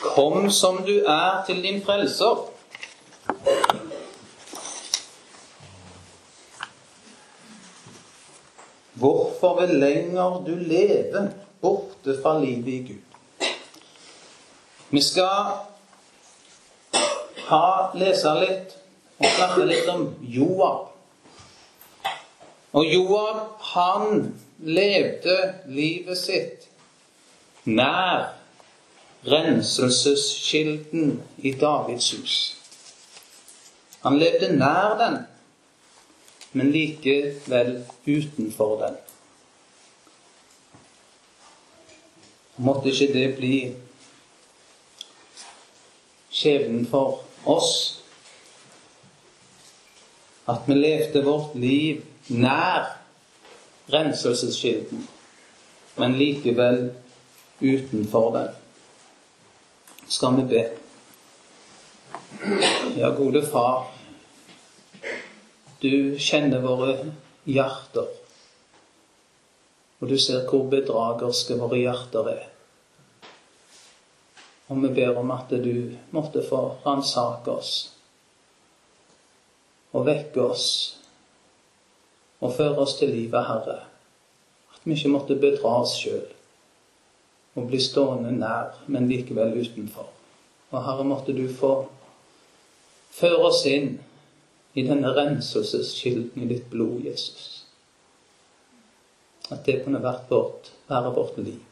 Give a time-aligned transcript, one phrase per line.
[0.00, 2.44] Kom som du er til din frelser.
[8.98, 13.48] Hvorfor vil lenger du leve borte fra livet i Gud?
[14.90, 15.52] Vi skal
[17.50, 18.74] ha, lese litt
[19.18, 20.88] og snakke litt om Joab.
[22.72, 23.44] Og Joab,
[23.74, 26.68] han levde livet sitt
[27.64, 28.37] nær
[29.26, 32.56] renselseskilden i Davids hus.
[34.02, 35.18] Han levde nær den,
[36.52, 38.96] men likevel utenfor den.
[42.56, 43.56] Måtte ikke det bli
[46.30, 47.72] skjebnen for oss?
[50.48, 52.94] At vi levde vårt liv nær
[53.92, 55.04] renselseskilden,
[55.96, 56.88] men likevel
[57.60, 58.57] utenfor den.
[60.08, 60.70] Skal vi be?
[62.96, 63.90] Ja, gode Far,
[65.82, 66.94] du kjenner våre
[67.44, 68.06] hjerter,
[70.00, 72.46] og du ser hvor bedragerske våre hjerter er.
[74.72, 77.74] Og vi ber om at du måtte få ransake oss
[79.92, 80.66] og vekke oss
[82.40, 83.78] og føre oss til livet, Herre.
[84.72, 86.37] At vi ikke måtte bedra oss sjøl
[87.58, 90.08] og bli stående nær, men likevel utenfor.
[90.70, 91.72] Og Herre, måtte du få
[93.18, 93.96] føre oss inn
[94.78, 97.64] i denne renselseskilden i ditt blod, Jesus.
[99.50, 101.64] At det kunne vært vårt, være vårt liv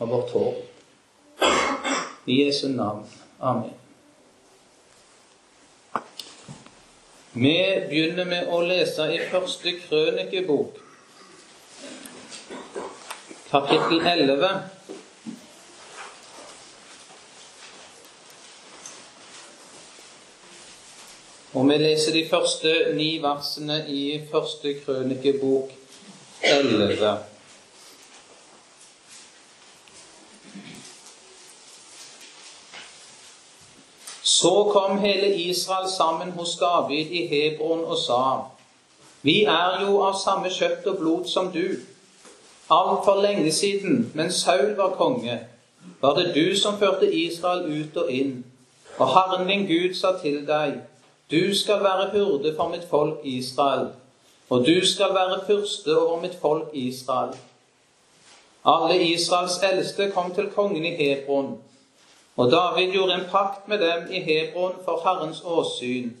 [0.00, 0.68] og vårt håp.
[2.26, 3.06] I Jesu navn.
[3.40, 3.72] Amen.
[7.32, 7.54] Vi
[7.88, 10.76] begynner med å lese i første krønikebok,
[13.48, 14.50] kapittel 11.
[21.54, 25.72] Og vi leser de første ni versene i første krønikebok
[26.42, 27.18] 11.
[34.22, 38.48] Så kom hele Israel sammen hos David i Hebron og sa:"
[39.22, 41.76] Vi er jo av samme kjøtt og blod som du.
[42.70, 45.40] Altfor lenge siden, mens Saul var konge,
[46.00, 48.44] var det du som førte Israel ut og inn.
[48.98, 50.91] Og Herren din Gud sa til deg:"
[51.30, 53.88] Du skal være hurde for mitt folk Israel,
[54.50, 57.36] og du skal være fyrste over mitt folk Israel.
[58.64, 61.58] Alle Israels eldste kom til kongen i Hebron.
[62.36, 66.12] Og David gjorde en pakt med dem i Hebron for Herrens åsyn.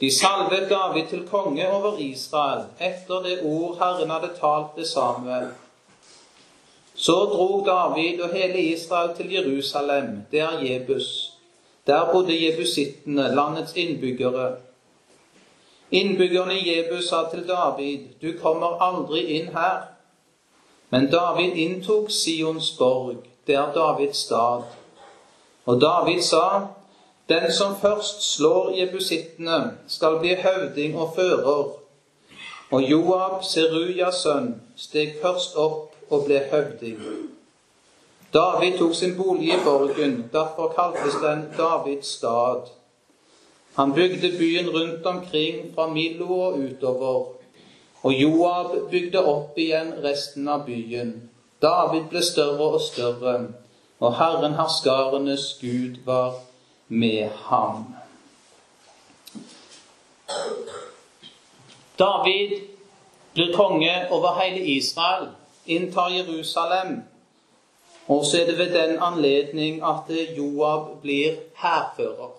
[0.00, 5.48] De salvet David til konge over Israel etter det ord Herren hadde talt til Samuel.
[6.94, 11.35] Så drog David og hele Israel til Jerusalem, der er Jebus.
[11.86, 14.56] Der bodde jebusittene, landets innbyggere.
[15.90, 19.86] Innbyggerne i Jebus sa til David, du kommer aldri inn her.
[20.90, 24.62] Men David inntok Sions borg, der er Davids stad.
[25.66, 26.66] Og David sa,
[27.28, 31.72] den som først slår jebusittene, skal bli høvding og fører.
[32.70, 36.98] Og Joab, Serujas sønn, steg først opp og ble høvding.
[38.36, 42.68] David tok sin bolig i borgen, derfor kaltes den Davids stad.
[43.76, 47.24] Han bygde byen rundt omkring, fra Milo og utover.
[48.02, 51.14] Og Joab bygde opp igjen resten av byen.
[51.62, 53.38] David ble større og større
[54.00, 56.34] og Herren herskarenes Gud var
[56.88, 57.94] med ham.
[61.98, 62.60] David
[63.34, 65.28] blir konge over hele Israel,
[65.66, 67.02] inntar Jerusalem.
[68.08, 72.30] Og så er det ved den anledning at Joab blir hærfører.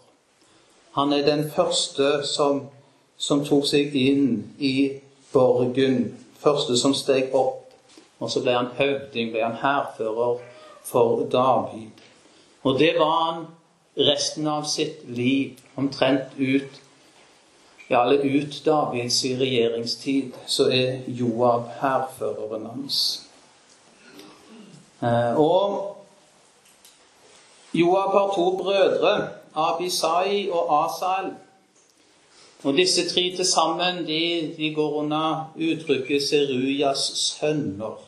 [0.92, 2.62] Han er den første som,
[3.18, 4.92] som tok seg inn i
[5.34, 6.16] borgen.
[6.40, 7.68] Første som steg opp.
[8.20, 10.40] Og så ble han høvding, ble han hærfører
[10.88, 12.02] for David.
[12.64, 13.46] Og det var han
[13.98, 16.81] resten av sitt liv, omtrent ut
[17.88, 23.26] ja, eller ut Davids regjeringstid, så er Joab hærføreren hans.
[25.04, 25.98] Eh, og
[27.74, 31.32] Joab har to brødre, Abisai og Asael.
[32.64, 38.02] Og disse tre til sammen de, de går under uttrykket Serujas sønner.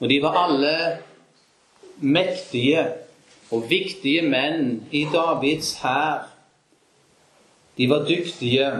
[0.00, 0.98] Og de var alle
[1.98, 2.86] mektige
[3.50, 6.28] og viktige menn i Davids hær.
[7.76, 8.70] De var dyktige.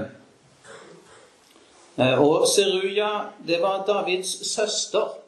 [1.99, 3.11] Eh, og Seruja,
[3.47, 5.26] det var Davids søster.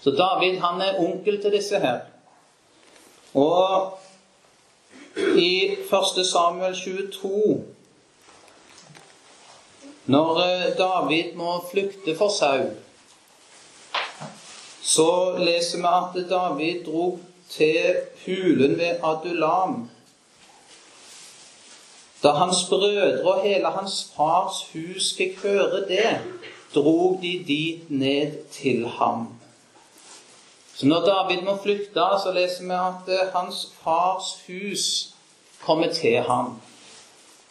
[0.00, 2.00] Så David han er onkel til disse her.
[3.34, 3.98] Og
[5.36, 5.76] i
[6.16, 6.26] 1.
[6.26, 7.64] Samuel 22
[10.06, 12.70] Når eh, David må flykte for Saul,
[14.82, 17.18] så leser vi at David dro
[17.50, 19.90] til hulen ved Adulam.
[22.22, 26.16] Da hans brødre og hele hans fars hus fikk høre det,
[26.74, 29.37] drog de dit ned til ham.
[30.78, 34.84] Så når David må flykte, så leser vi at eh, hans fars hus
[35.64, 36.52] kommer til ham.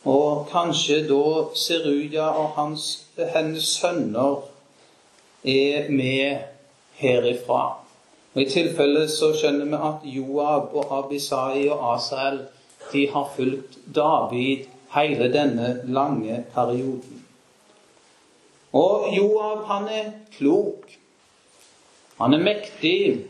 [0.07, 1.23] Og kanskje da
[1.59, 2.85] Seruja og hans,
[3.33, 4.45] hennes sønner
[5.43, 6.37] er med
[7.01, 7.65] herifra.
[8.33, 12.45] Og I tilfelle så skjønner vi at Joab og Abisai og Asael
[12.93, 17.25] de har fulgt David hele denne lange perioden.
[18.71, 20.87] Og Joab, han er klok.
[22.17, 23.25] Han er mektig.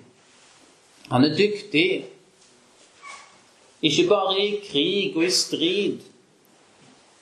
[1.11, 2.05] Han er dyktig.
[3.81, 5.99] Ikke bare i krig og i strid,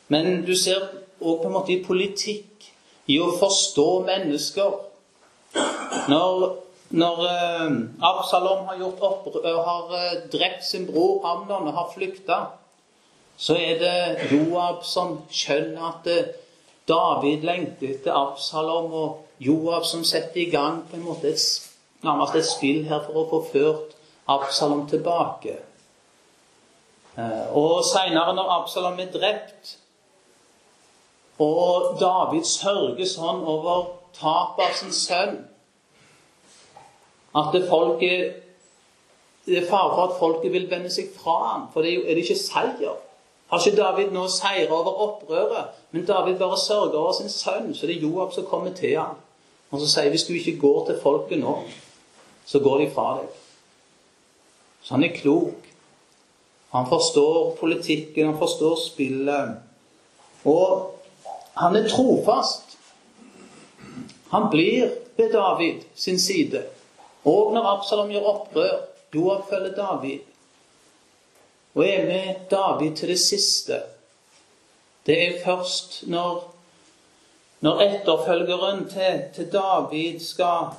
[0.08, 0.86] men du ser
[1.20, 2.70] òg på en måte i politikk,
[3.12, 4.78] i å forstå mennesker.
[6.10, 6.46] Når,
[6.96, 7.76] når uh,
[8.08, 12.40] Absalom har, gjort opp, uh, har uh, drept sin bror Amnon og har flykta,
[13.38, 16.10] så er det Joab som skjønner at
[16.88, 21.72] David lengter etter Absalom, og Joab som setter i gang på en måte et,
[22.04, 23.96] nærmest et spill her for å få ført
[24.28, 25.58] Absalom tilbake.
[27.18, 29.76] Eh, og seinere, når Absalom er drept,
[31.40, 35.36] og David sørger sånn over tapet av sin sønn
[37.36, 38.38] at det, folket,
[39.46, 42.06] det er fare for at folket vil vende seg fra ham, for det er, jo,
[42.08, 43.02] er det ikke seier.
[43.52, 47.86] Har ikke David nå seira over opprøret, men David bare sørger over sin sønn, så
[47.86, 49.20] det er Joab som kommer til ham.
[49.72, 51.56] Og så sier hvis du ikke går til folket nå,
[52.46, 53.30] så går de fra deg.
[54.86, 55.72] Så han er klok.
[56.76, 59.56] Han forstår politikken, han forstår spillet.
[60.46, 60.92] Og
[61.58, 62.78] han er trofast.
[64.30, 66.66] Han blir ved David sin side.
[67.26, 68.76] Og når Absalom gjør opprør,
[69.16, 70.20] Joab følger David.
[71.76, 73.82] Og er med David til det siste.
[75.06, 76.55] Det er først når
[77.66, 80.76] når etterfølgeren til, til, David skal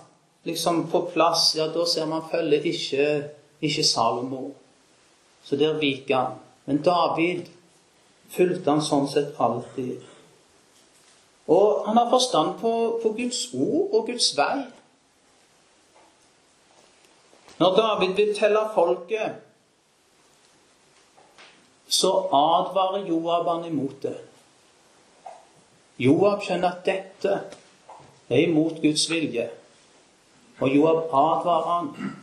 [0.46, 3.06] liksom på plass, ja, da ser man følger ikke,
[3.60, 4.50] ikke Salomo.
[5.42, 6.36] Så der viker han.
[6.66, 7.48] Men David
[8.30, 10.04] fulgte han sånn sett alltid.
[11.50, 12.72] Og han har forstand på,
[13.02, 14.62] på Guds ord og Guds vei.
[17.58, 19.42] Når David vil telle folket,
[21.88, 24.16] så advarer Joab han imot det.
[25.98, 27.34] Joab skjønner at dette
[28.28, 29.48] er imot Guds vilje.
[30.60, 32.16] Og Joab advarer han.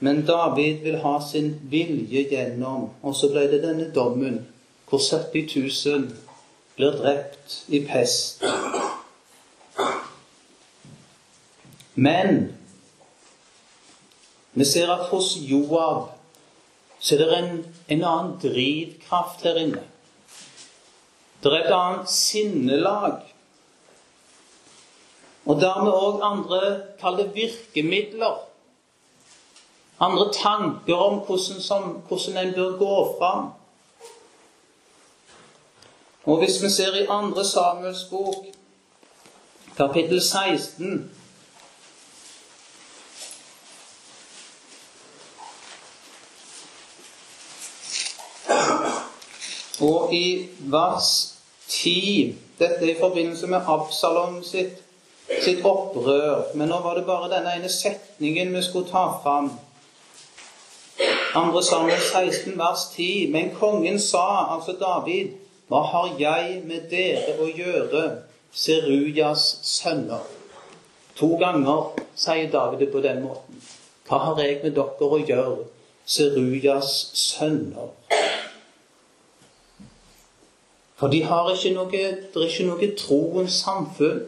[0.00, 2.90] Men David vil ha sin vilje gjennom.
[3.02, 4.42] Og så ble det denne dommen
[4.88, 5.56] hvor 70
[5.86, 6.08] 000
[6.76, 8.44] blir drept i pest.
[11.94, 12.52] Men
[14.52, 16.10] vi ser at hos Joab
[17.02, 19.80] så er det en, en annen drivkraft her inne.
[21.42, 23.22] Det er et annet sinnelag.
[25.46, 26.60] Og dermed òg andre
[27.00, 28.36] kall det virkemidler.
[30.00, 33.50] Andre tanker om hvordan, som, hvordan en bør gå fram.
[36.24, 38.46] Og hvis vi ser i andre Samuels bok,
[39.76, 41.10] kapittel 16
[49.80, 51.31] Og i vers
[51.72, 52.34] 10.
[52.58, 54.82] Dette i forbindelse med Absalom sitt,
[55.40, 56.52] sitt opprør.
[56.54, 59.50] Men nå var det bare denne ene setningen vi skulle ta fram.
[61.34, 63.30] Andre Samuel 16, vers 10.
[63.32, 65.32] Men kongen sa, altså David,
[65.72, 68.04] hva har jeg med dere å gjøre,
[68.52, 70.26] Serujas sønner?
[71.16, 73.62] To ganger sier David det på den måten.
[74.08, 75.64] Hva har jeg med dere å gjøre,
[76.04, 77.94] Serujas sønner?
[81.02, 84.20] For de har ikke noe, det er ikke noe troens samfunn.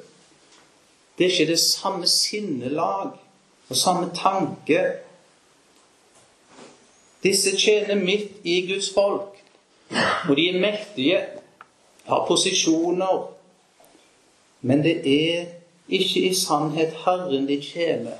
[1.14, 3.12] Det er ikke det samme sinnelag
[3.68, 4.80] og samme tanke.
[7.22, 9.38] Disse tjener midt i Guds folk,
[10.26, 11.22] og de er mektige,
[12.10, 13.22] har posisjoner.
[14.66, 15.46] Men det er
[15.88, 18.18] ikke i sannhet Herren de tjener,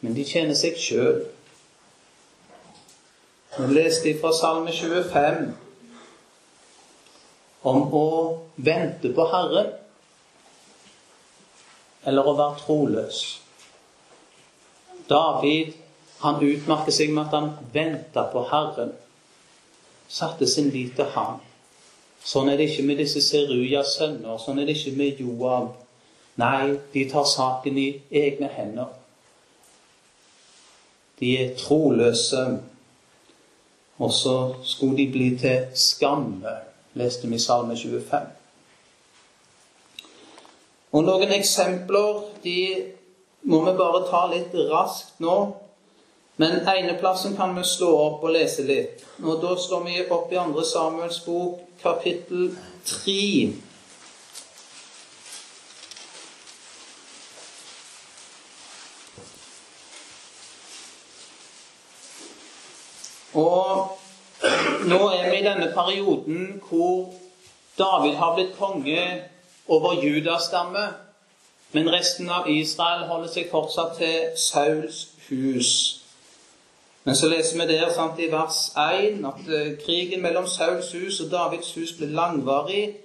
[0.00, 1.24] men de tjener seg sjøl.
[3.58, 5.67] Vi leste fra Salme 25
[7.62, 8.08] om å
[8.56, 9.72] vente på Herren
[12.06, 13.20] eller å være troløs.
[15.08, 15.76] David
[16.18, 18.88] Han utmerker seg med at han venta på Herren.
[20.10, 21.36] Satte sin lit til ham.
[22.18, 24.40] Sånn er det ikke med disse Serujas sønner.
[24.42, 25.76] Sånn er det ikke med Joab.
[26.42, 28.90] Nei, de tar saken i egne hender.
[31.22, 32.42] De er troløse.
[33.98, 34.34] Og så
[34.66, 36.52] skulle de bli til skamme,
[36.98, 38.28] leste vi Salme 25.
[40.92, 42.60] Og noen eksempler de
[43.48, 45.38] må vi bare ta litt raskt nå.
[46.38, 49.02] Men eneplassen kan vi slå opp og lese litt.
[49.22, 50.64] Og Da slår vi opp i 2.
[50.64, 52.52] Samuels bok, kapittel
[52.86, 53.54] 3.
[63.34, 63.98] Og
[64.88, 67.12] nå er vi i denne perioden hvor
[67.78, 69.04] David har blitt konge
[69.68, 70.88] over Judas stamme,
[71.72, 75.72] men resten av Israel holder seg fortsatt til Sauls hus.
[77.04, 81.20] Men så leser vi der sant, i vers 1 at uh, krigen mellom Sauls hus
[81.24, 82.96] og Davids hus ble langvarig.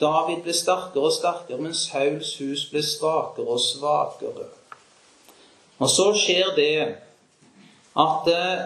[0.00, 4.48] David ble sterkere og sterkere, men Sauls hus ble svakere og svakere.
[5.78, 6.72] Og så skjer det
[7.98, 8.64] at uh,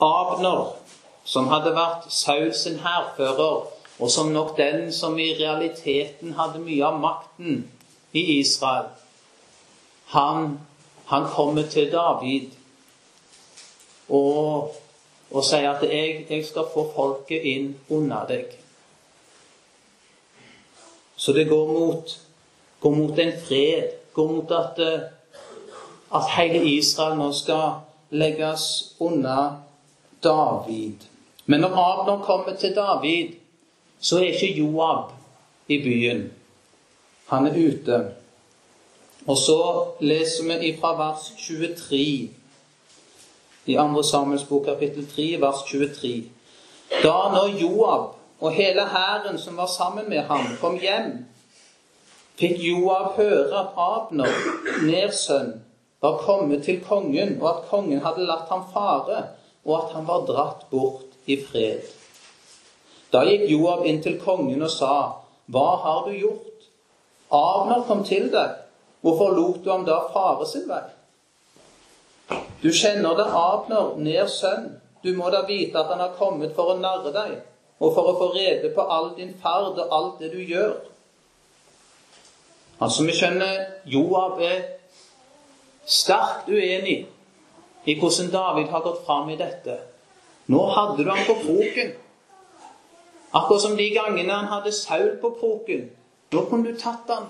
[0.00, 0.76] Abner,
[1.30, 3.66] som hadde vært sausen hærfører,
[4.00, 7.60] og som nok den som i realiteten hadde mye av makten
[8.16, 8.88] i Israel,
[10.10, 10.56] han,
[11.06, 12.56] han kommer til David
[14.08, 14.72] og,
[15.30, 18.56] og sier at jeg, jeg, skal få folket inn under deg.
[21.14, 22.16] Så det går mot,
[22.80, 24.82] går mot en fred, går mot at,
[26.10, 28.66] at hele Israel nå skal legges
[28.98, 29.60] under
[30.24, 31.09] David.
[31.50, 33.32] Men når Abner kommer til David,
[34.00, 35.10] så er ikke Joab
[35.68, 36.32] i byen.
[37.26, 37.96] Han er ute.
[39.26, 41.96] Og så leser vi fra vers 23
[43.66, 44.02] i 2.
[44.02, 46.12] Samuels bok kapittel 3, vers 23.
[47.02, 51.26] Da når Joab og hele hæren som var sammen med ham, kom hjem,
[52.38, 54.30] fikk Joab høre at Abner,
[54.86, 55.26] Ners
[56.00, 59.24] var kommet til kongen, og at kongen hadde latt ham fare
[59.64, 61.88] og at han var dratt bort i fred.
[63.12, 64.94] Da gikk Joab inn til kongen og sa,
[65.50, 66.66] Hva har du gjort?
[67.30, 68.58] Abner kom til deg.
[69.00, 70.84] Hvorfor lot du ham da fare sin vei?
[72.62, 74.68] Du kjenner det, Abner, ned sønn.
[75.02, 77.38] Du må da vite at han har kommet for å narre deg,
[77.80, 80.74] og for å få rede på all din ferd og alt det du gjør.
[82.80, 84.60] Altså, vi skjønner Joab er
[85.88, 87.00] sterkt uenig
[87.88, 89.78] i hvordan David har gått fram i dette.
[90.50, 91.92] Nå hadde du ham på kroken.
[93.32, 95.90] Akkurat som de gangene han hadde Saul på kroken.
[96.32, 97.28] Nå kunne du tatt han.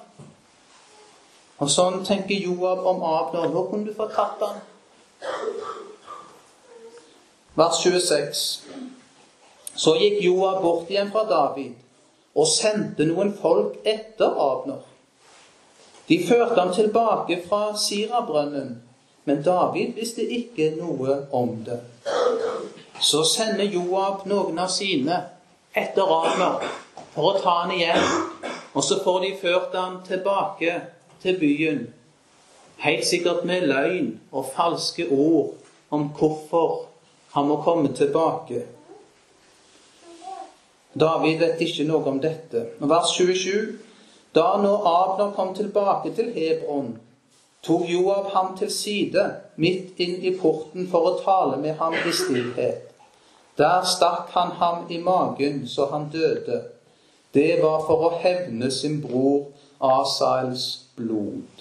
[1.61, 3.51] Og sånn tenker Joab om Abner.
[3.53, 4.63] Nå kunne du fått tatt han.
[7.61, 8.45] Vers 26.
[9.77, 11.77] Så gikk Joab bort igjen fra David
[12.41, 14.85] og sendte noen folk etter Abner.
[16.09, 18.79] De førte ham tilbake fra Sirabrønnen
[19.25, 21.81] men David visste ikke noe om det.
[23.01, 25.17] Så sender Joab noen av sine
[25.73, 26.67] etter Abner
[27.15, 28.03] for å ta han igjen.
[28.77, 30.75] Og så får de ført han tilbake
[31.23, 31.81] til byen,
[32.85, 35.57] helt sikkert med løgn og falske ord
[35.91, 36.85] om hvorfor
[37.35, 38.63] han må komme tilbake.
[40.93, 42.67] David vet ikke noe om dette.
[42.81, 43.79] Vers 27.
[44.35, 46.93] Da nå Abner kom tilbake til Hebron,
[47.67, 49.25] tok Joab ham til side
[49.57, 52.90] midt inn i porten for å tale med ham i stillhet.
[53.61, 56.63] Der stakk han ham i magen så han døde.
[57.35, 59.51] Det var for å hevne sin bror
[59.85, 61.61] Asaels blod.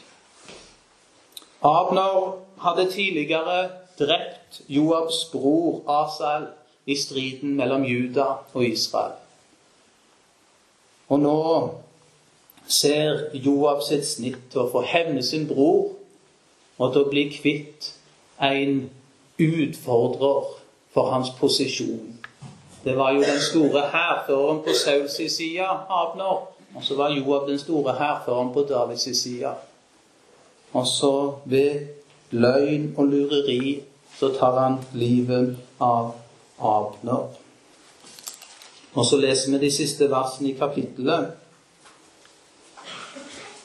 [1.60, 3.58] Abner hadde tidligere
[4.00, 6.48] drept Joabs bror Asael
[6.88, 9.20] i striden mellom Juda og Israel.
[11.10, 11.41] Og nå
[12.70, 15.91] ser Joab sitt snitt til å få hevne sin bror
[16.77, 17.91] og til å bli kvitt
[18.39, 18.86] en
[19.39, 20.59] utfordrer
[20.93, 22.19] for hans posisjon.
[22.84, 26.48] Det var jo den store hærføreren på Sauls side, Abner.
[26.75, 29.53] Og så var Joab den store hærføreren på Davids side.
[30.74, 31.88] Og så ved
[32.31, 33.84] løgn og lureri
[34.19, 36.15] så tar han livet av
[36.60, 37.27] Abner.
[38.93, 41.29] Og så leser vi de siste versene i kapittelet.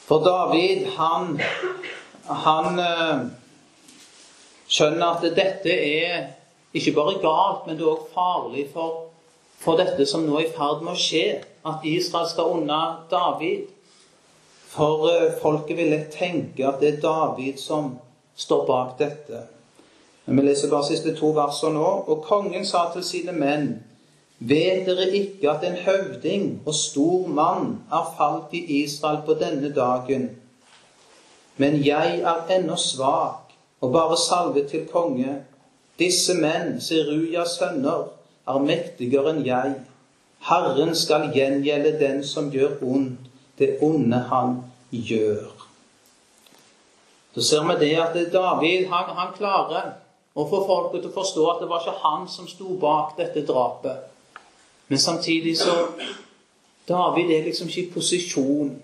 [0.04, 1.40] For David, han,
[2.44, 3.22] han eh,
[4.68, 6.26] skjønner at dette er
[6.74, 9.06] ikke bare galt, men det er òg farlig for,
[9.62, 11.26] for, dette som nå er i ferd med å skje.
[11.64, 13.70] At Israel skal unna David.
[14.74, 17.94] For uh, folket vil lett tenke at det er David som
[18.36, 19.44] står bak dette.
[20.26, 21.90] Men vi leser bare siste to versene nå.
[22.10, 23.74] Og kongen sa til sine menn
[24.44, 29.70] Vet dere ikke at en høvding og stor mann er falt i Israel på denne
[29.72, 30.26] dagen?
[31.56, 35.36] Men jeg er ennå svak og bare salvet til konge.
[35.98, 38.08] Disse menn, Serujas sønner,
[38.48, 39.74] er mektigere enn jeg.
[40.44, 44.56] Herren skal gjengjelde den som gjør ondt, det onde han
[44.90, 45.52] gjør.
[47.34, 49.94] Så ser vi det at David han, han klarer
[50.34, 53.46] å få folket til å forstå at det var ikke han som sto bak dette
[53.46, 54.10] drapet.
[54.90, 55.74] Men samtidig så
[56.88, 58.74] David er liksom ikke i posisjon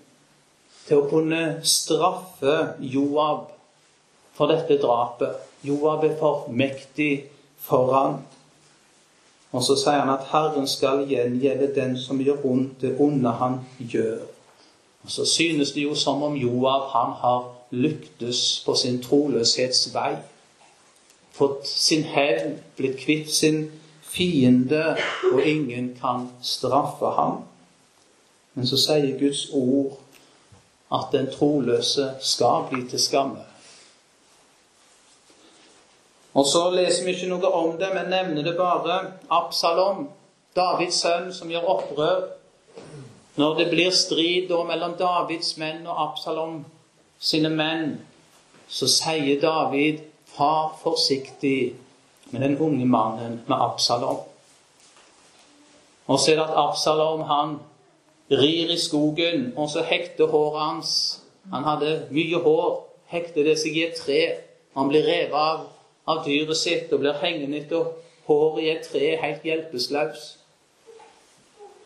[0.86, 3.50] til å kunne straffe Joab
[4.38, 5.49] for dette drapet.
[5.62, 7.24] Joab er for mektig
[7.58, 8.20] for han.
[9.52, 13.58] Og så sier han at Herren skal gjengjelde den som gjør ondt, det onde han
[13.78, 14.22] gjør.
[15.02, 20.14] Og så synes det jo som om Joab han har lyktes på sin troløshetsvei.
[21.32, 23.70] Fått sin hevn, blitt kvitt sin
[24.02, 24.96] fiende,
[25.32, 27.42] og ingen kan straffe ham.
[28.54, 29.98] Men så sier Guds ord
[30.92, 33.49] at den troløse skal bli til skamme.
[36.34, 39.00] Og så leser vi ikke noe om det, men nevner det bare.
[39.30, 40.08] Absalom,
[40.56, 42.20] Davids sønn, som gjør opprør.
[43.40, 46.64] Når det blir strid mellom Davids menn og Absalom
[47.18, 48.00] sine menn,
[48.68, 51.74] så sier David, 'Far forsiktig
[52.30, 54.22] med den unge mannen, med Absalom'.
[56.06, 57.58] Og så er det at Absalom han
[58.30, 61.20] rir i skogen, og så hekter håret hans
[61.52, 62.86] Han hadde mye hår.
[63.06, 64.32] Hekter det seg i et tre.
[64.76, 65.60] Han blir revet av,
[66.10, 67.90] av dyret sitt og blir hengende etter
[68.28, 70.26] håret i et tre, helt hjelpeløs.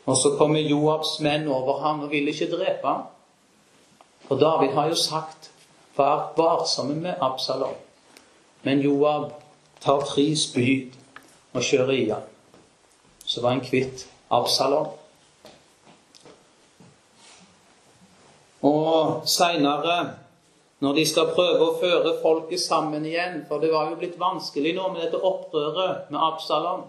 [0.04, 3.06] Og så kommer Joabs menn over ham og vil ikke drepe ham.
[4.28, 5.50] For David har jo sagt
[5.96, 7.80] 'vær varsomme med Absalom'.
[8.62, 9.32] Men Joab
[9.80, 10.92] tar tre spyd
[11.52, 12.22] og kjører i ham.
[13.24, 14.86] Så var han kvitt Absalom.
[18.62, 20.14] Og seinere,
[20.84, 24.74] når de skal prøve å føre folket sammen igjen For det var jo blitt vanskelig
[24.76, 26.84] nå med dette opprøret med Absalom.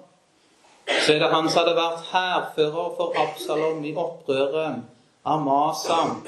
[0.85, 4.83] Så er det han som hadde vært hærfører for Absalom i opprøret,
[5.25, 6.19] Amasam.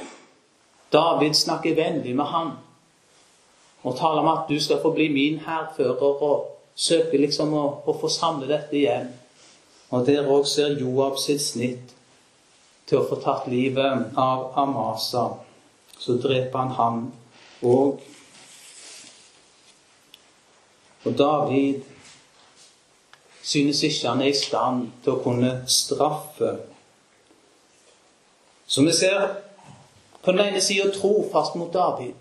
[0.93, 2.55] David snakker vennlig med han
[3.87, 7.93] og taler om at du skal få bli min hærfører, og søker liksom å, å
[7.95, 9.11] få samle dette igjen.
[9.95, 11.93] Og der òg ser Joab sitt snitt
[12.89, 15.29] til å få tatt livet av Amasa.
[15.97, 16.99] Så dreper han ham
[17.63, 18.01] òg.
[21.07, 21.81] Og David
[23.41, 26.57] synes ikke han er i stand til å kunne straffe.
[28.67, 29.21] Så vi ser
[30.23, 32.15] på den ene sida trofast mot David.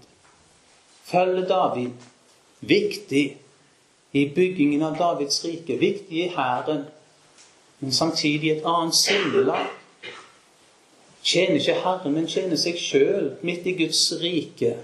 [1.04, 2.06] Følger David.
[2.60, 3.24] Viktig
[4.12, 5.78] i byggingen av Davids rike.
[5.78, 6.86] Viktig i hæren.
[7.80, 9.66] Men samtidig et annet sinnelag.
[11.26, 14.76] Tjener ikke Herren, men tjener seg sjøl midt i Guds rike.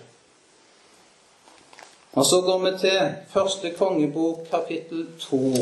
[2.12, 5.54] Og så går vi til første kongebok, kapittel to.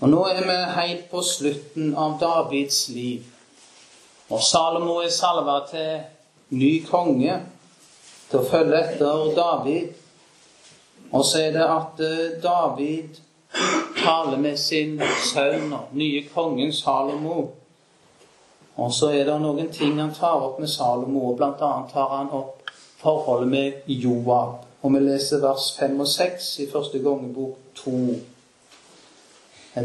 [0.00, 3.24] Og Nå er vi helt på slutten av Davids liv.
[4.28, 6.04] Og Salomo er salva til
[6.50, 7.40] ny konge,
[8.28, 9.96] til å følge etter David.
[11.12, 13.20] Og så er det at eh, David
[14.04, 17.48] taler med sin sønn nye kongen Salomo.
[18.76, 21.70] Og så er det noen ting han tar opp med Salomo, og bl.a.
[21.92, 24.64] tar han opp forholdet med Joab.
[24.82, 27.94] Og vi leser vers 5 og 6 i første kongebok 2.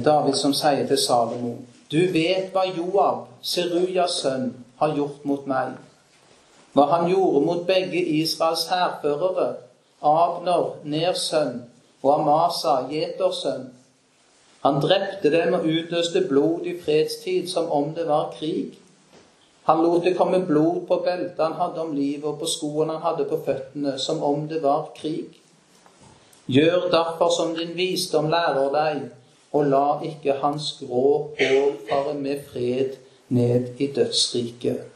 [0.03, 1.55] David som sier til Salomo,
[1.91, 5.75] du vet hva Joab, Serujas sønn, har gjort mot meg.
[6.73, 9.51] Hva han gjorde mot begge Israels hærførere,
[10.03, 11.63] Abner, Ners sønn,
[12.03, 13.69] og Amasa, Jeters sønn.
[14.63, 18.77] Han drepte dem og utløste blod i fredstid som om det var krig.
[19.67, 23.03] Han lot det komme blod på beltet han hadde om livet, og på skoene han
[23.03, 25.39] hadde på føttene, som om det var krig.
[26.47, 29.03] Gjør derfor som din visdom lærer deg,
[29.53, 31.05] og la ikke hans grå
[31.39, 32.97] hår fare med fred
[33.29, 34.92] ned i dødsriket.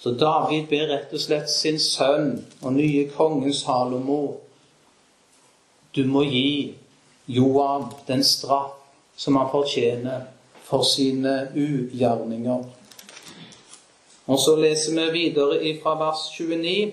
[0.00, 4.20] Så David ber rett og slett sin sønn og nye kongen Salomo
[5.92, 6.74] Du må gi
[7.28, 8.78] Joab den straff
[9.16, 10.24] som han fortjener
[10.64, 12.64] for sine ugjerninger.
[14.26, 16.92] Og så leser vi videre fra vers 29.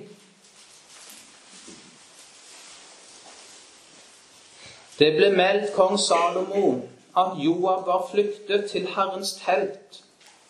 [5.00, 6.72] Det ble meldt kong Salomo
[7.18, 10.02] at Joab var flyktet til Herrens telt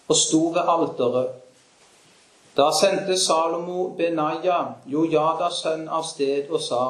[0.07, 1.35] og sto ved alteret.
[2.57, 6.85] Da sendte Salomo Benaya, Jojadas sønn, av sted og sa,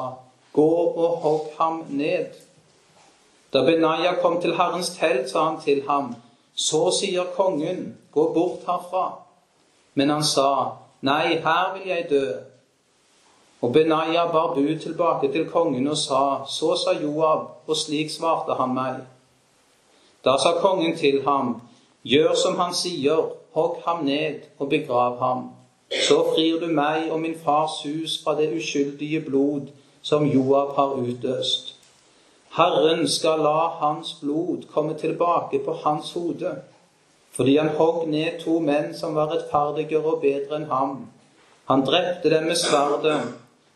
[0.56, 0.68] Gå
[1.04, 2.38] og hogg ham ned.
[3.52, 6.14] Da Benaya kom til Herrens telt, sa han til ham,
[6.54, 9.18] Så sier kongen, gå bort herfra.
[9.94, 12.24] Men han sa, Nei, her vil jeg dø.
[13.60, 18.56] Og Benaya bar bud tilbake til kongen og sa, Så sa Joab, og slik svarte
[18.56, 19.04] han meg.
[20.24, 21.60] Da sa kongen til ham,
[22.02, 25.57] Gjør som han sier, hogg ham ned og begrav ham.
[25.88, 29.70] Så frir du meg og min fars hus fra det uskyldige blod
[30.02, 31.74] som Joab har utøst.
[32.56, 36.52] Herren skal la hans blod komme tilbake på hans hode,
[37.32, 40.94] fordi han hogg ned to menn som var rettferdigere og bedre enn ham.
[41.68, 43.20] Han drepte dem med sverdet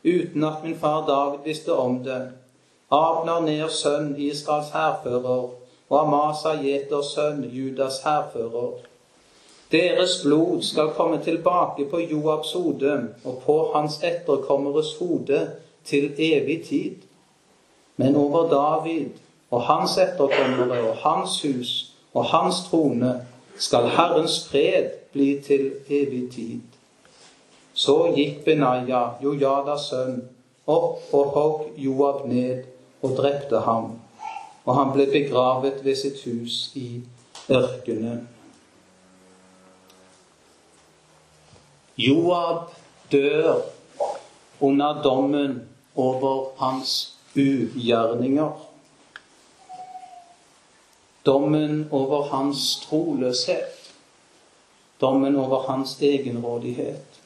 [0.05, 2.22] uten at min far David visste om det.
[2.92, 5.51] Abner ned sønn, Israels hærfører,
[5.88, 8.92] og Amasa Jeters sønn, Judas hærfører.
[9.73, 15.51] Deres blod skal komme tilbake på Joabs hode og på hans etterkommeres hode
[15.85, 16.97] til evig tid.
[17.97, 19.07] Men over David
[19.51, 23.15] og hans etterkommere og hans hus og hans trone
[23.57, 26.61] skal Herrens fred bli til evig tid.
[27.75, 30.19] Så gikk Benaya, Jojadas sønn,
[30.69, 32.65] opp og hogg Joab ned
[33.03, 33.95] og drepte ham.
[34.65, 37.01] Og han ble begravet ved sitt hus i
[37.51, 38.29] ørkenen.
[41.97, 42.71] Joab
[43.13, 43.61] dør
[44.61, 48.69] under dommen over hans ugjerninger.
[51.27, 53.93] Dommen over hans troløshet.
[55.01, 57.21] Dommen over hans egenrådighet.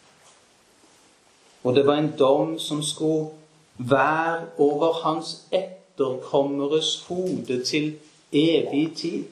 [1.64, 3.30] Og det var en dom som skulle
[3.78, 7.96] være over hans etterkommeres hode til
[8.32, 9.24] evig tid.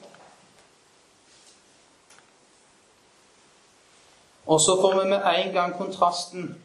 [4.45, 6.55] Og så får vi med en gang kontrasten.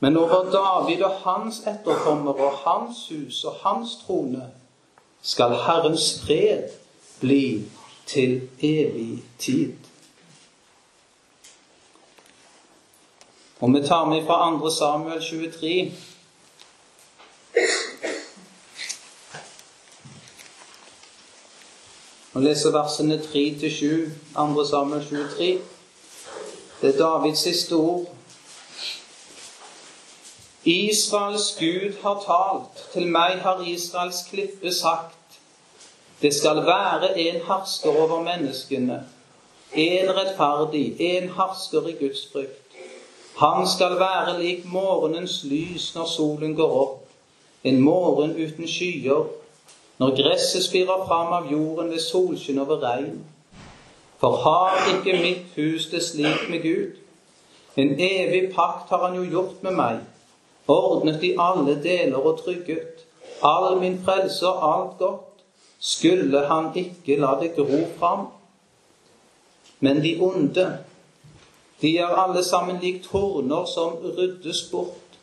[0.00, 4.50] Men over David og hans etterkommere og hans hus og hans trone
[5.22, 6.68] skal Herrens fred
[7.20, 7.70] bli
[8.06, 9.72] til evig tid.
[13.60, 14.70] Og vi tar med fra 2.
[14.70, 15.92] Samuel 23.
[22.34, 24.64] Og leser versene 3-7, 2.
[24.64, 25.60] Samuel 23.
[26.82, 28.06] Det er Davids siste ord.
[30.64, 35.38] Israels Gud har talt, til meg har Israels klippe sagt.
[36.22, 38.98] Det skal være en hersker over menneskene,
[39.74, 42.76] en rettferdig, en hersker i Guds frykt.
[43.36, 46.98] Han skal være lik morgenens lys når solen går opp,
[47.64, 49.30] en morgen uten skyer,
[49.98, 53.22] når gresset spirer fram av jorden ved solskinn over regn.
[54.22, 56.98] For har ikke mitt hus det slik med Gud?
[57.76, 59.96] En evig pakt har han jo gjort med meg,
[60.70, 63.02] ordnet i alle deler og trygget.
[63.42, 65.42] All min frelse og alt godt
[65.80, 68.28] skulle han ikke la det gro fram.
[69.80, 70.66] Men de onde,
[71.80, 75.18] de er alle sammen lik torner som ryddes bort,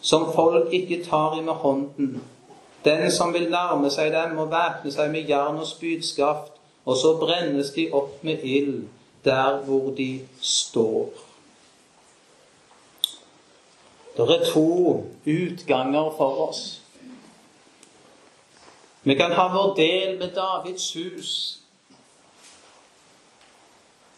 [0.00, 2.22] som folk ikke tar i med hånden.
[2.84, 6.54] Den som vil nærme seg dem, må væpne seg med jern og spydskaft,
[6.88, 8.86] og så brennes de opp med ild
[9.24, 11.10] der hvor de står.
[14.16, 14.70] Det er to
[15.26, 16.80] utganger for oss.
[19.02, 21.34] Vi kan ha vår del med Davids hus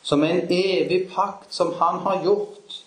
[0.02, 2.78] som en evig pakt som han har gjort,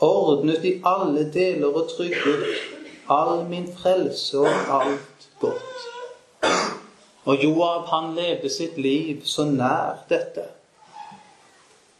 [0.00, 2.44] ordnet i alle deler og trygget
[3.08, 5.97] all min frelse og alt godt.
[7.28, 10.46] Og Joab, han levde sitt liv så nær dette.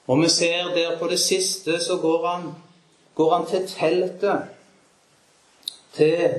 [0.08, 2.54] Og vi ser der på det siste, så går han,
[3.14, 4.46] går han til teltet.
[5.94, 6.30] Til,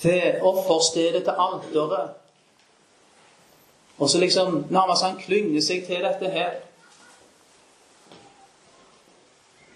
[0.00, 2.10] til offerstedet, til alteret.
[3.98, 6.50] Og så liksom nærmest han klynger seg til dette her.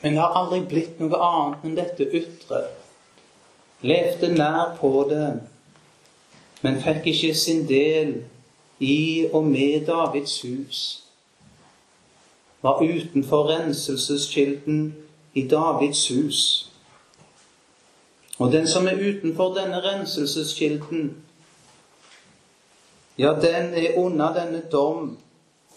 [0.02, 2.60] Men det har aldri blitt noe annet enn dette ytre.
[3.80, 5.30] Levde nær på det,
[6.60, 8.12] men fikk ikke sin del
[8.80, 11.04] i og med Davids hus.
[12.62, 14.96] Var utenfor renselseskilden
[15.34, 16.70] i Davids hus.
[18.38, 21.16] Og den som er utenfor denne renselseskilden,
[23.18, 25.18] ja, den er unna denne dom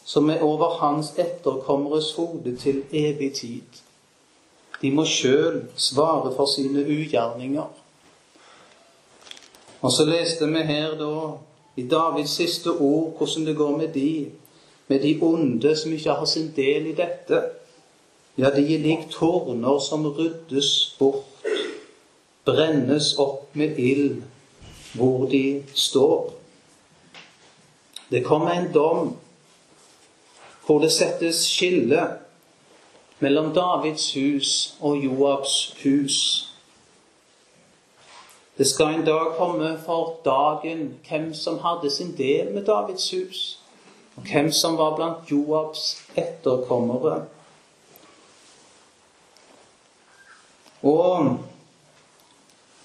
[0.05, 3.81] som er over hans etterkommeres hode til evig tid.
[4.81, 7.67] De må sjøl svare for sine ugjerninger.
[9.81, 11.11] Og så leste vi her da
[11.75, 14.31] i Davids siste ord, hvordan det går med de,
[14.88, 17.41] med de onde som ikke har sin del i dette.
[18.38, 21.45] Ja, de er lik tårner som ryddes bort,
[22.45, 24.23] brennes opp med ild
[24.93, 26.33] hvor de står.
[28.09, 29.15] Det kommer en dom
[30.65, 32.07] hvor det settes skille
[33.19, 36.17] mellom Davids hus og Joabs hus.
[38.63, 43.60] Det skal en dag komme for dagen hvem som hadde sin del med Davids hus,
[44.15, 45.82] og hvem som var blant Joabs
[46.15, 47.17] etterkommere.
[50.84, 51.28] Og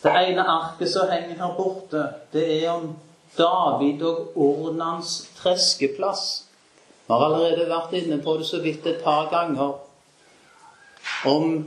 [0.02, 2.02] det ene arket som henger her borte,
[2.34, 2.90] det er om
[3.38, 6.26] David og Ornans treskeplass.
[7.06, 9.78] Vi har allerede vært inne på det så vidt et par ganger.
[11.22, 11.58] Om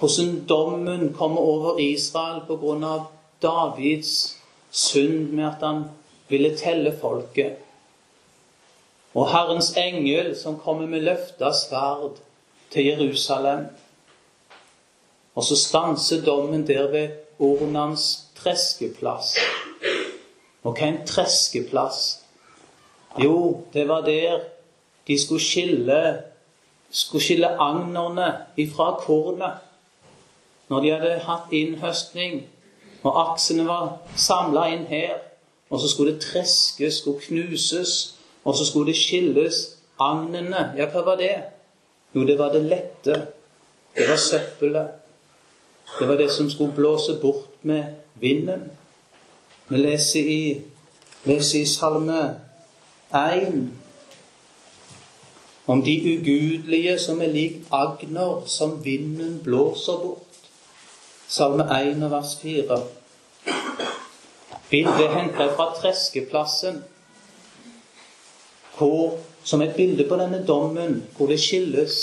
[0.00, 2.40] hvordan dommen kommer over Israel
[2.96, 3.10] av
[3.42, 4.36] Davids
[4.70, 5.84] synd med at han
[6.28, 7.56] ville telle folket.
[9.14, 12.20] Og Herrens engel som kommer med løfta sverd
[12.70, 13.66] til Jerusalem.
[15.34, 19.34] Og så stanser dommen der ved Ornans treskeplass.
[20.62, 22.20] Og hva er en treskeplass?
[23.18, 24.44] Jo, det var der
[25.06, 26.22] de skulle skille,
[26.90, 29.58] skulle skille agnerne ifra kornet.
[30.68, 32.44] Når de hadde hatt innhøstning,
[33.02, 35.18] og aksene var samla inn her.
[35.70, 39.60] Og så skulle det treskes, skulle knuses, og så skulle det skilles.
[40.00, 41.34] Agnene, ja, hva var det?
[42.14, 43.16] Jo, det var det lette.
[43.96, 44.88] Det var søppelet.
[45.98, 47.84] Det var det som skulle blåse bort med
[48.14, 48.70] vinden.
[49.68, 50.60] Vi leser i,
[51.24, 52.22] leser i Salme
[53.14, 53.68] 1
[55.66, 60.29] om de ugudelige som er lik agner som vinden blåser bort.
[61.30, 62.82] Salme 1 vers 4.
[64.70, 66.80] Bildet er hentet fra treskeplassen,
[68.74, 71.98] hvor, som et bilde på denne dommen, hvor det skilles.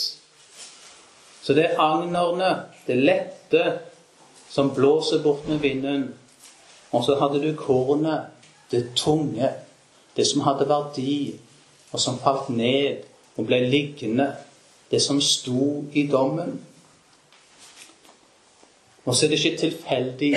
[1.44, 2.54] Så det er agnerne,
[2.88, 3.66] det lette,
[4.50, 6.08] som blåser bort med vinden.
[6.92, 8.32] Og så hadde du kornet,
[8.72, 9.52] det tunge,
[10.16, 11.36] det som hadde verdi,
[11.92, 13.04] og som falt ned
[13.36, 14.32] og ble liggende,
[14.92, 16.62] det som sto i dommen.
[19.08, 20.34] Og så er det ikke tilfeldig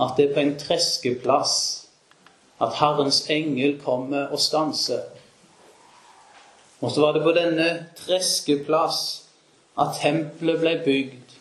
[0.00, 1.54] at det er på en treskeplass
[2.60, 5.02] at Herrens engel kommer og stanser.
[6.80, 9.24] Og så var det på denne treskeplass
[9.80, 11.36] at tempelet ble bygd.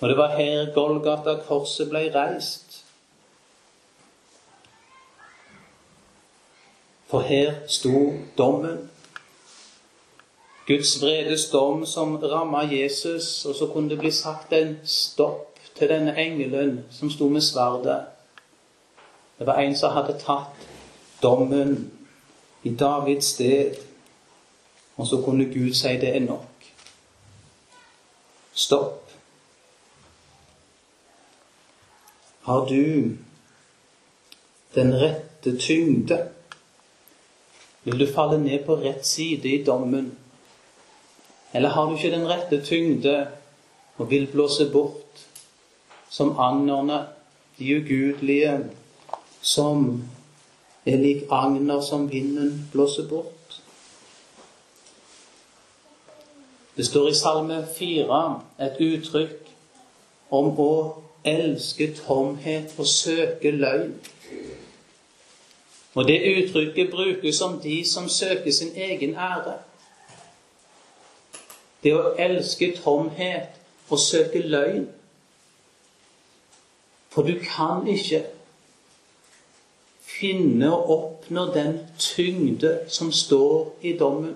[0.00, 2.84] Og det var her Golgata-korset ble reist.
[7.08, 8.90] For her sto dommen.
[10.66, 15.88] Guds vredes dom som ramma Jesus, og så kunne det bli sagt en stopp til
[15.88, 18.00] denne engelen som sto med sverdet.
[19.38, 20.64] Det var en som hadde tatt
[21.22, 21.90] dommen
[22.62, 23.76] i Davids sted,
[24.96, 26.72] og så kunne Gud si det er nok.
[28.54, 29.10] Stopp.
[32.42, 33.16] Har du
[34.74, 36.28] den rette tyngde?
[37.84, 40.23] Vil du falle ned på rett side i dommen?
[41.54, 43.26] Eller har du ikke den rette tyngde
[43.96, 45.26] og vil blåse bort,
[46.10, 47.06] som agnerne,
[47.58, 48.58] de ugudelige,
[49.40, 50.02] som
[50.86, 53.60] er lik agner som vinden blåser bort?
[56.76, 58.20] Det står i Salme 4
[58.66, 59.50] et uttrykk
[60.34, 60.72] om å
[61.24, 63.94] elske tomhet og søke løgn.
[65.94, 69.54] Og det uttrykket brukes om de som søker sin egen ære.
[71.84, 74.86] Det å elske tomhet og søke løgn.
[77.12, 78.24] For du kan ikke
[80.00, 84.34] finne og oppnå den tyngde som står i dommen.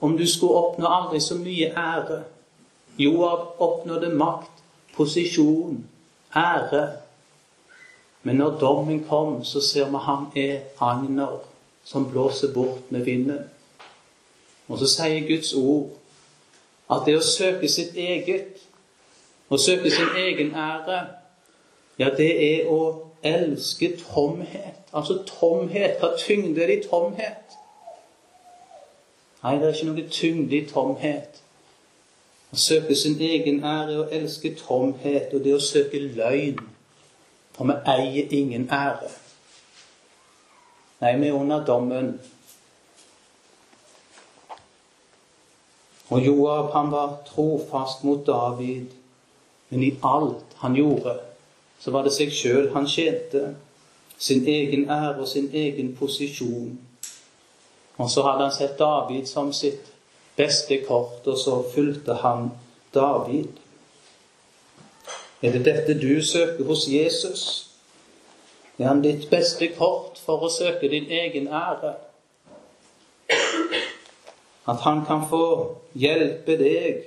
[0.00, 2.22] Om du skulle oppnå aldri så mye ære
[2.98, 4.62] Joab oppnådde makt,
[4.96, 5.84] posisjon,
[6.36, 6.92] ære.
[8.22, 11.42] Men når dommen kom, så ser vi han er agner
[11.84, 13.44] som blåser bort med vinden.
[14.68, 15.90] Og så sier Guds ord
[16.90, 18.62] at det å søke sitt eget,
[19.50, 21.00] å søke sin egen ære,
[21.98, 22.80] ja, det er å
[23.24, 24.82] elske tomhet.
[24.92, 25.98] Altså tomhet.
[26.00, 27.56] Hva tyngde er det i tomhet?
[29.42, 31.40] Nei, det er ikke noe tyngde i tomhet.
[32.52, 36.62] Å søke sin egen ære og elske tomhet, og det å søke løgn.
[37.56, 39.10] For vi eier ingen ære.
[41.00, 42.16] Nei, vi er under dommen.
[46.08, 48.86] Og Joab han var trofast mot David,
[49.68, 51.18] men i alt han gjorde,
[51.78, 53.54] så var det seg sjøl han tjente.
[54.18, 56.78] Sin egen ære og sin egen posisjon.
[57.96, 59.90] Og så hadde han sett David som sitt
[60.36, 62.50] beste kort, og så fulgte han
[62.94, 63.58] David.
[65.42, 67.68] Er det dette du søker hos Jesus?
[68.78, 71.94] Er han ditt beste kort for å søke din egen ære?
[74.66, 75.44] At han kan få
[75.94, 77.04] hjelpe deg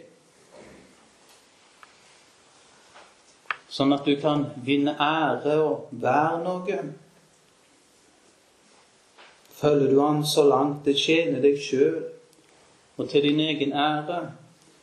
[3.70, 6.80] sånn at du kan vinne ære og være noe.
[9.60, 12.00] Følger du han så langt det tjener deg sjøl
[13.00, 14.20] og til din egen ære,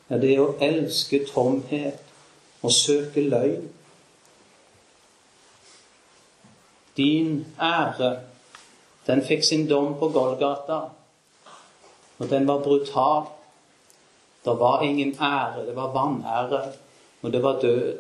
[0.09, 1.99] er det å elske tomhet
[2.65, 3.67] og søke løgn.
[6.97, 8.13] Din ære,
[9.05, 10.79] den fikk sin dom på Golgata,
[12.19, 13.23] og den var brutal.
[14.45, 16.73] Det var ingen ære, det var vanære,
[17.23, 17.99] og det var død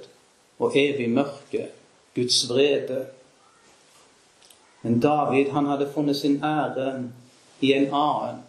[0.58, 1.68] og evig mørke,
[2.14, 3.06] Guds vrede.
[4.82, 7.10] Men David han hadde funnet sin ære
[7.60, 8.42] i en annen.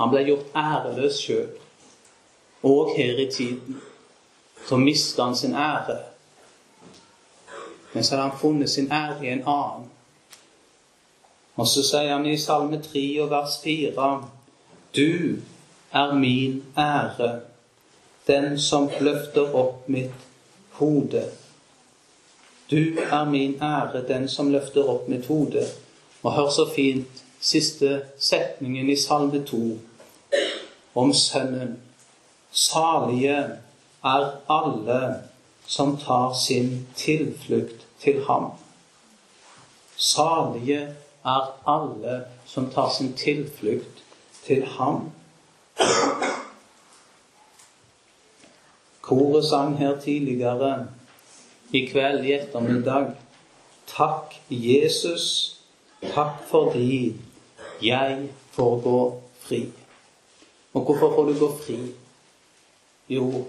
[0.00, 1.50] Han ble gjort æreløs sjøl.
[2.62, 3.80] Og her i tiden
[4.68, 5.98] så mista han sin ære.
[7.92, 9.90] Men så hadde han funnet sin ære i en annen.
[11.56, 14.10] Og så sier han i Salme 3 og vers 4.:
[14.96, 15.36] Du
[15.92, 17.40] er min ære,
[18.26, 20.24] den som løfter opp mitt
[20.70, 21.22] hode.
[22.70, 25.62] Du er min ære, den som løfter opp mitt hode.
[26.22, 29.78] Og hør så fint siste setningen i Salme 2
[30.94, 31.78] om Sønnen.
[32.50, 33.38] Salige
[34.04, 35.14] er alle
[35.66, 38.50] som tar sin tilflukt til ham.
[39.96, 40.82] Salige
[41.24, 43.99] er alle som tar sin tilflukt
[44.46, 45.10] til ham.
[49.00, 50.86] Koret sang her tidligere
[51.72, 53.10] i kveld, i ettermiddag.
[53.86, 55.56] Takk, Jesus.
[56.14, 57.16] Takk fordi
[57.82, 59.68] jeg får gå fri.
[60.74, 61.78] Og hvorfor får du gå fri?
[63.08, 63.44] Jo,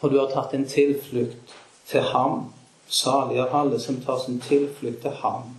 [0.00, 1.56] for du har tatt en tilflukt
[1.88, 2.52] til ham.
[2.88, 5.52] Salig er alle som tar sin tilflukt til ham.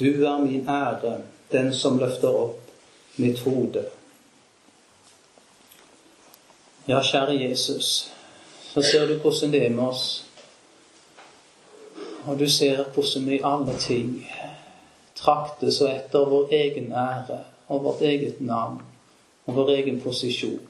[0.00, 1.18] Du er min ære,
[1.52, 2.67] den som løfter opp
[3.18, 3.84] mitt hode.
[6.88, 8.12] Ja, kjære Jesus,
[8.72, 10.24] så ser du hvordan det er med oss.
[12.24, 14.14] Og du ser hvordan vi alle ting
[15.18, 18.80] traktes etter vår egen ære og vårt eget navn
[19.46, 20.60] og vår egen posisjon.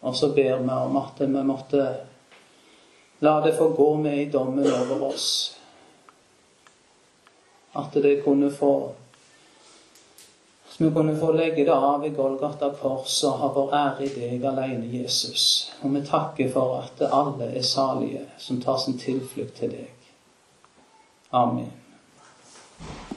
[0.00, 1.84] Og så ber vi om at vi måtte
[3.20, 5.56] la det få gå med i dommen over oss.
[7.74, 8.94] At det kunne få
[10.78, 14.44] vi kunne få legge det av i Golgata kors og ha vår ære i deg
[14.46, 15.72] alene, Jesus.
[15.82, 20.12] Og vi takker for at alle er salige som tar sin tilflukt til deg.
[21.34, 21.72] Amen.